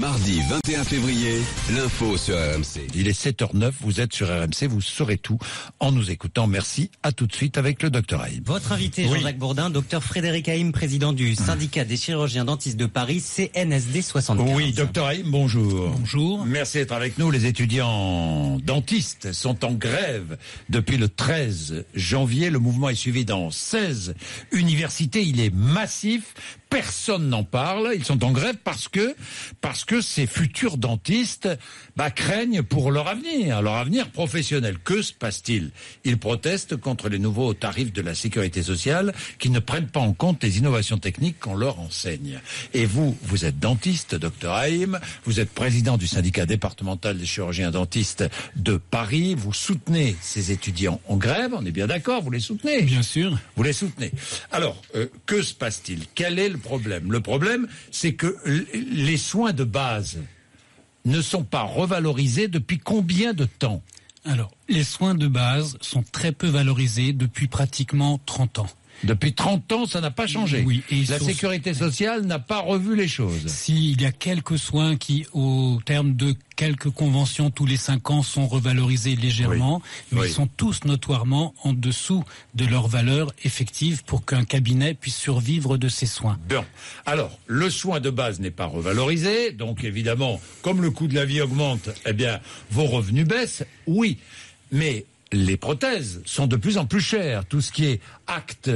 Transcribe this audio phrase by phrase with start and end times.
[0.00, 1.40] Mardi 21 février,
[1.74, 2.86] l'info sur RMC.
[2.94, 5.38] Il est 7h09, vous êtes sur RMC, vous saurez tout
[5.80, 6.46] en nous écoutant.
[6.46, 8.42] Merci, à tout de suite avec le docteur Haïm.
[8.44, 13.20] Votre invité, Jean-Jacques Bourdin, docteur Frédéric Haïm, président du syndicat des chirurgiens dentistes de Paris,
[13.20, 14.54] CNSD 75.
[14.54, 15.88] Oui, docteur Haïm, bonjour.
[15.98, 16.44] Bonjour.
[16.44, 17.30] Merci d'être avec nous.
[17.30, 20.36] Les étudiants dentistes sont en grève
[20.68, 22.50] depuis le 13 janvier.
[22.50, 24.14] Le mouvement est suivi dans 16
[24.52, 25.22] universités.
[25.22, 26.34] Il est massif.
[26.68, 27.92] Personne n'en parle.
[27.94, 29.14] Ils sont en grève parce que,
[29.60, 31.48] parce que ces futurs dentistes
[31.96, 34.78] bah, craignent pour leur avenir, leur avenir professionnel.
[34.78, 35.70] Que se passe-t-il?
[36.04, 40.12] Ils protestent contre les nouveaux tarifs de la sécurité sociale qui ne prennent pas en
[40.12, 42.40] compte les innovations techniques qu'on leur enseigne.
[42.74, 47.70] Et vous, vous êtes dentiste, docteur Haïm, vous êtes président du syndicat départemental des chirurgiens
[47.70, 48.24] dentistes
[48.56, 52.82] de Paris, vous soutenez ces étudiants en grève, on est bien d'accord, vous les soutenez
[52.82, 53.38] Bien sûr.
[53.56, 54.10] Vous les soutenez.
[54.50, 56.04] Alors, euh, que se passe-t-il?
[56.14, 57.12] Quel est le problème?
[57.12, 58.36] Le problème, c'est que
[58.74, 60.16] les soins de base
[61.04, 63.82] ne sont pas revalorisés depuis combien de temps?
[64.24, 68.70] Alors, les soins de base sont très peu valorisés depuis pratiquement 30 ans.
[69.04, 70.62] Depuis 30 ans, ça n'a pas changé.
[70.66, 73.46] Oui, et la sur- sécurité sociale n'a pas revu les choses.
[73.46, 78.22] S'il y a quelques soins qui, au terme de quelques conventions tous les cinq ans,
[78.22, 80.26] sont revalorisés légèrement, mais Oui.
[80.28, 82.24] ils sont tous notoirement en dessous
[82.54, 86.38] de leur valeur effective pour qu'un cabinet puisse survivre de ces soins.
[86.48, 86.64] Bon.
[87.04, 91.26] Alors, le soin de base n'est pas revalorisé, donc évidemment, comme le coût de la
[91.26, 94.16] vie augmente, eh bien, vos revenus baissent, oui.
[94.72, 97.44] Mais les prothèses sont de plus en plus chères.
[97.44, 98.70] Tout ce qui est acte,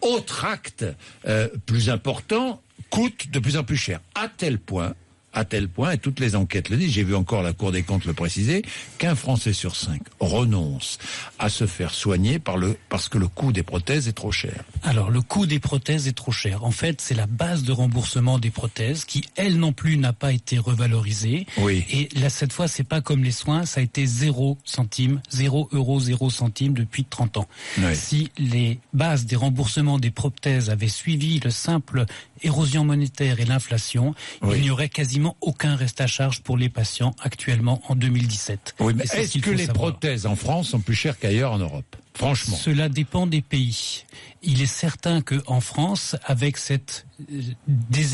[0.00, 0.84] autre acte
[1.26, 4.00] euh, plus important, coûte de plus en plus cher.
[4.14, 4.94] À tel point,
[5.32, 7.82] à tel point, et toutes les enquêtes le disent, j'ai vu encore la Cour des
[7.82, 8.62] comptes le préciser,
[8.98, 10.98] qu'un Français sur cinq renonce
[11.38, 12.40] à se faire soigner
[12.88, 14.64] parce que le coût des prothèses est trop cher.
[14.88, 16.62] Alors, le coût des prothèses est trop cher.
[16.62, 20.32] En fait, c'est la base de remboursement des prothèses qui, elle non plus, n'a pas
[20.32, 21.44] été revalorisée.
[21.58, 21.84] Oui.
[21.90, 25.70] Et là, cette fois, c'est pas comme les soins, ça a été 0 centime, 0
[25.72, 27.48] euro, 0 centime depuis 30 ans.
[27.78, 27.96] Oui.
[27.96, 32.04] Si les bases des remboursements des prothèses avaient suivi le simple
[32.42, 34.54] érosion monétaire et l'inflation, Oui.
[34.58, 38.76] il n'y aurait quasiment aucun reste à charge pour les patients actuellement en 2017.
[38.78, 39.90] Oui, mais est-ce que les savoir.
[39.90, 41.96] prothèses en France sont plus chères qu'ailleurs en Europe?
[42.16, 42.56] Franchement.
[42.56, 44.04] Cela dépend des pays.
[44.42, 47.42] Il est certain que en France, avec cette, euh,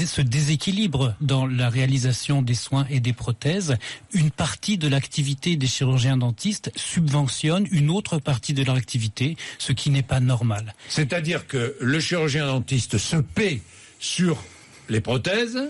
[0.07, 3.77] ce déséquilibre dans la réalisation des soins et des prothèses,
[4.13, 9.73] une partie de l'activité des chirurgiens dentistes subventionne une autre partie de leur activité, ce
[9.73, 10.75] qui n'est pas normal.
[10.89, 13.61] C'est-à-dire que le chirurgien dentiste se paie
[14.01, 14.43] sur
[14.89, 15.61] les prothèses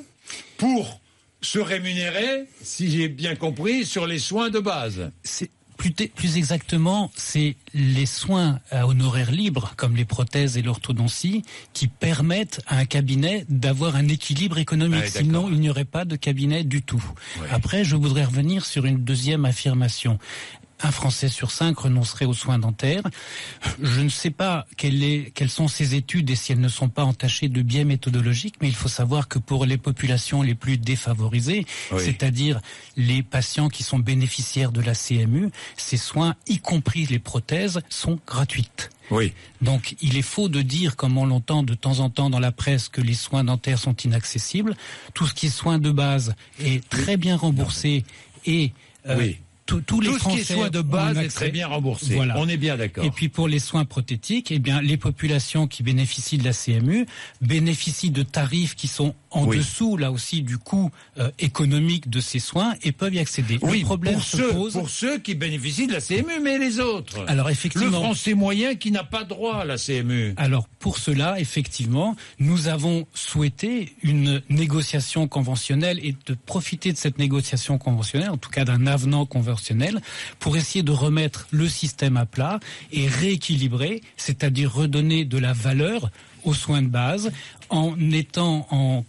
[0.57, 1.01] pour
[1.43, 5.11] se rémunérer, si j'ai bien compris, sur les soins de base.
[5.23, 11.43] C'est plus, plus exactement, c'est les soins à honoraires libres, comme les prothèses et l'orthodontie,
[11.73, 15.07] qui permettent à un cabinet d'avoir un équilibre économique.
[15.07, 17.05] Sinon, il n'y aurait pas de cabinet du tout.
[17.41, 17.49] Ouais.
[17.51, 20.19] Après, je voudrais revenir sur une deuxième affirmation.
[20.85, 23.03] Un Français sur cinq renoncerait aux soins dentaires.
[23.81, 26.89] Je ne sais pas quelle est- quelles sont ces études et si elles ne sont
[26.89, 30.79] pas entachées de biais méthodologiques, mais il faut savoir que pour les populations les plus
[30.79, 32.03] défavorisées, Oui.
[32.05, 32.61] c'est-à-dire
[32.97, 38.19] les patients qui sont bénéficiaires de la CMU, ces soins, y compris les prothèses, sont
[38.27, 38.91] gratuites.
[39.11, 39.33] Oui.
[39.61, 42.51] Donc il est faux de dire, comme on l'entend de temps en temps dans la
[42.53, 44.75] presse, que les soins dentaires sont inaccessibles.
[45.15, 48.05] Tout ce qui est soins de base est très bien remboursé
[48.47, 48.73] et
[49.07, 49.39] euh, Oui.
[49.81, 52.15] Tous- les Tout ce qui Français est soins de base est très bien remboursé.
[52.15, 52.35] Voilà.
[52.39, 53.05] On est bien d'accord.
[53.05, 57.07] Et puis pour les soins prothétiques, eh bien les populations qui bénéficient de la CMU
[57.41, 59.59] bénéficient de tarifs qui sont en Oui.
[59.59, 63.59] dessous là aussi du coût euh, économique de ces soins et peuvent y accéder.
[63.63, 64.73] oui, le problème pour se ceux, pose.
[64.75, 67.25] pour ceux qui bénéficient de la CMU, mais les autres.
[67.29, 68.03] Alors le effectivement.
[68.03, 70.35] français moyen qui n'a pas droit à la CMU.
[70.37, 77.19] Alors pour cela, effectivement, nous avons souhaité une négociation conventionnelle et de profiter de cette
[77.19, 79.62] négociation conventionnelle, en tout cas d'un avenant conventionnel,
[80.39, 82.61] pour essayer de remettre le système à plat
[82.93, 86.11] et rééquilibrer, c'est-à-dire redonner de la valeur
[86.45, 87.31] aux soins de base
[87.71, 89.05] en étant en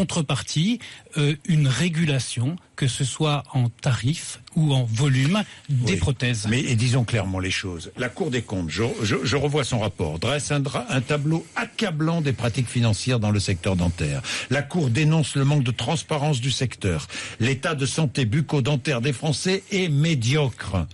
[0.00, 0.78] contrepartie
[1.16, 5.98] euh, une régulation, que ce soit en tarif ou en volume des Oui.
[5.98, 6.46] prothèses.
[6.50, 7.90] Mais et disons clairement les choses.
[7.96, 11.46] La Cour des comptes, je, je- je revois son rapport, dresse un, dra- un tableau
[11.56, 14.20] accablant des pratiques financières dans le secteur dentaire.
[14.50, 17.08] La Cour dénonce le manque de transparence du secteur.
[17.40, 20.86] L'état de santé bucco-dentaire des Français est médiocre.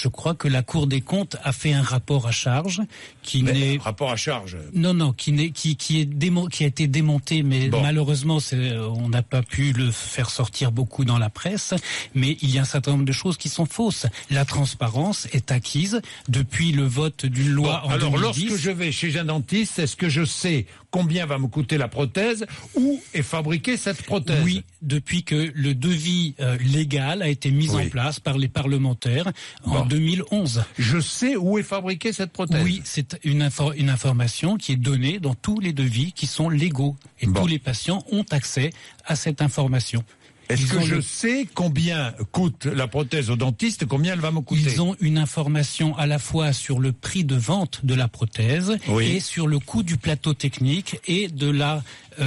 [0.00, 2.80] Je crois que la Cour des comptes a fait un rapport à charge
[3.22, 4.56] qui n'est rapport à charge.
[4.72, 7.82] non non qui n'est qui qui est démo, qui a été démonté mais Bon.
[7.82, 11.74] malheureusement c'est- on n'a pas pu le faire sortir beaucoup dans la presse
[12.14, 14.06] mais il y a un certain nombre de choses qui sont fausses.
[14.30, 18.48] La transparence est acquise depuis le vote d'une loi Bon, en alors 2010.
[18.48, 21.88] lorsque je vais chez un dentiste, est-ce que je sais combien va me coûter la
[21.88, 24.42] prothèse Où est fabriquée cette prothèse?
[24.44, 27.86] Oui, depuis que le devis euh, légal a été mis Oui.
[27.86, 29.32] en place par les parlementaires
[29.64, 29.86] en Bon.
[29.86, 30.64] 2011.
[30.78, 32.62] Je sais où est fabriquée cette prothèse.
[32.62, 36.48] Oui, c'est une, info- une information qui est donnée dans tous les devis qui sont
[36.48, 36.96] légaux.
[37.20, 37.40] Et Bon.
[37.40, 38.70] tous les patients ont accès
[39.04, 40.04] à cette information.
[40.48, 44.40] Est-ce que je le- sais combien coûte la prothèse au dentiste, combien elle va me
[44.40, 48.08] coûter Ils ont une information à la fois sur le prix de vente de la
[48.08, 49.06] prothèse Oui.
[49.06, 51.82] et sur le coût du plateau technique et de la
[52.20, 52.24] euh,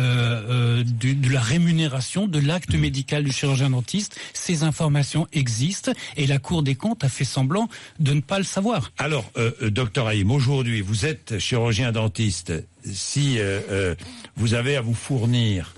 [0.80, 4.18] euh, du- de la rémunération de l'acte médical du chirurgien dentiste.
[4.34, 7.68] Ces informations existent et la Cour des comptes a fait semblant
[8.00, 8.94] de ne pas le savoir.
[8.98, 12.54] Alors, euh, euh, docteur Haïm, aujourd'hui, vous êtes chirurgien dentiste.
[12.86, 13.96] Si euh, euh,
[14.38, 15.74] vous avez à vous fournir,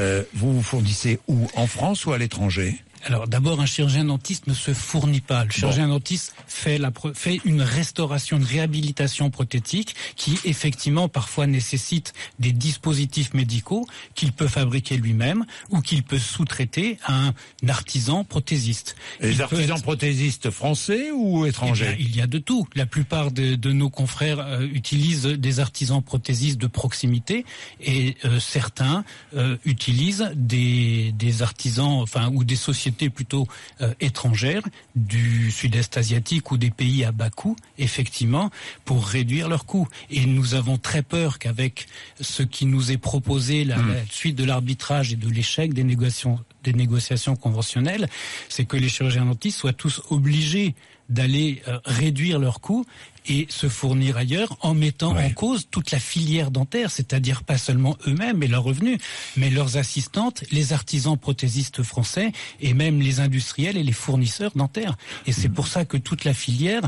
[0.00, 1.46] euh, vous vous fournissez où?
[1.54, 2.83] En France ou à l'étranger?
[3.06, 5.44] Alors d'abord, un chirurgien dentiste ne se fournit pas.
[5.44, 12.14] Le chirurgien dentiste fait, la, fait une restauration, une réhabilitation prothétique qui effectivement parfois nécessite
[12.38, 17.34] des dispositifs médicaux qu'il peut fabriquer lui-même ou qu'il peut sous-traiter à un
[17.68, 18.96] artisan prothésiste.
[19.20, 22.38] Les Il peut artisans être- prothésistes français ou eh bien, étrangers il y a de
[22.38, 22.66] tout.
[22.74, 27.44] La plupart de, de nos confrères euh, utilisent des artisans prothésistes de proximité
[27.80, 29.04] et euh, certains
[29.36, 33.46] euh, utilisent des, des artisans, enfin ou des sociétés plutôt
[33.80, 34.62] euh, étrangères
[34.94, 38.50] du sud-est asiatique ou des pays à bas coût, effectivement,
[38.84, 39.88] pour réduire leurs coûts.
[40.10, 41.86] Et nous avons très peur qu'avec
[42.20, 46.38] ce qui nous est proposé, la, la suite de l'arbitrage et de l'échec des négociations,
[46.64, 48.08] des négociations conventionnelles,
[48.48, 50.74] c'est que les chirurgiens dentistes soient tous obligés
[51.10, 52.86] d'aller euh, réduire leurs coûts
[53.26, 55.26] et se fournir ailleurs en mettant Ouais.
[55.26, 58.98] en cause toute la filière dentaire, c'est-à-dire pas seulement eux-mêmes et leurs revenus,
[59.36, 64.96] mais leurs assistantes, les artisans prothésistes français et même les industriels et les fournisseurs dentaires.
[65.26, 66.82] Et c'est pour ça que toute la filière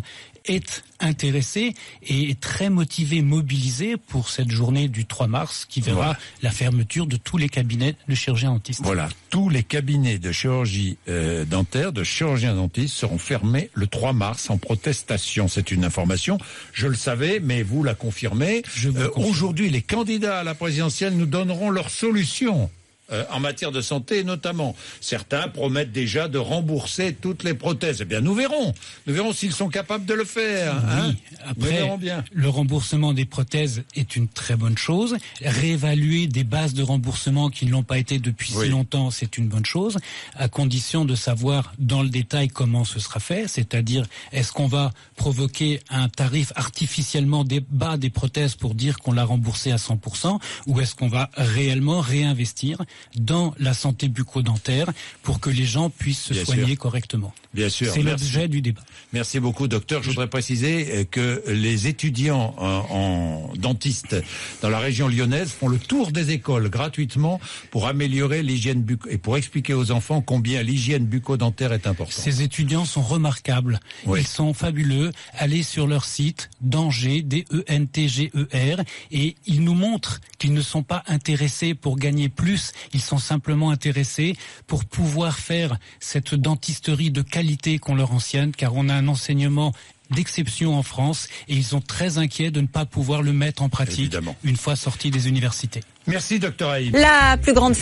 [0.49, 5.97] est intéressée et est très motivée, mobilisée pour cette journée du 3 mars qui verra
[5.97, 6.19] Voilà.
[6.43, 8.81] la fermeture de tous les cabinets de chirurgiens dentistes.
[8.83, 14.13] Voilà, tous les cabinets de chirurgie euh, dentaire, de chirurgiens dentistes seront fermés le 3
[14.13, 15.49] mars en protestation.
[15.49, 16.39] C'est une information,
[16.73, 18.63] je le savais, mais vous la confirmez.
[18.75, 19.31] Je vous Euh, confirme.
[19.31, 22.71] Aujourd'hui, les candidats à la présidentielle nous donneront leurs solutions.
[23.13, 24.75] Euh, en matière de santé notamment.
[25.01, 27.99] Certains promettent déjà de rembourser toutes les prothèses.
[28.01, 28.75] Eh bien, nous verrons.
[29.07, 30.75] Nous verrons s'ils sont capables de le faire.
[30.89, 31.09] hein.
[31.11, 32.25] Oui, après, bien.
[32.33, 35.17] le remboursement des prothèses est une très bonne chose.
[35.43, 38.67] Réévaluer des bases de remboursement qui ne l'ont pas été depuis Oui.
[38.67, 39.99] si longtemps, c'est une bonne chose,
[40.35, 44.93] à condition de savoir dans le détail comment ce sera fait, c'est-à-dire est-ce qu'on va
[45.17, 50.81] provoquer un tarif artificiellement bas des prothèses pour dire qu'on l'a remboursé à 100%, ou
[50.81, 52.79] est-ce qu'on va réellement réinvestir
[53.17, 54.91] dans la santé bucco-dentaire
[55.23, 56.79] pour que les gens puissent se Bien soigner sûr.
[56.79, 57.35] correctement.
[57.55, 57.93] Bien sûr.
[57.93, 58.83] C'est l'objet du débat.
[59.13, 60.03] Merci beaucoup, docteur.
[60.03, 64.17] Je voudrais préciser euh, que les étudiants en, en dentiste
[64.63, 67.41] dans la région lyonnaise font le tour des écoles gratuitement
[67.71, 72.13] pour améliorer l'hygiène bucco et pour expliquer aux enfants combien l'hygiène bucco-dentaire est importante.
[72.23, 73.81] Ces étudiants sont remarquables.
[74.05, 74.21] Oui.
[74.21, 75.13] Ils sont fabuleux.
[75.33, 78.81] Allez sur leur site, Danger, D-E-N-T-G-E-R,
[79.13, 82.73] et ils nous montrent qu'ils ne sont pas intéressés pour gagner plus.
[82.93, 84.37] Ils sont simplement intéressés
[84.67, 89.73] pour pouvoir faire cette dentisterie de qualité qu'on leur enseigne, car on a un enseignement
[90.11, 93.69] d'exception en France et ils sont très inquiets de ne pas pouvoir le mettre en
[93.69, 94.37] pratique Évidemment.
[94.45, 95.81] une fois sortis des universités.
[96.07, 96.93] Merci, docteur Haïm.
[96.93, 97.75] La plus grande